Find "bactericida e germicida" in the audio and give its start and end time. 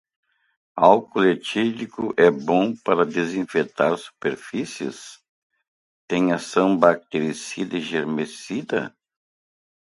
6.75-8.97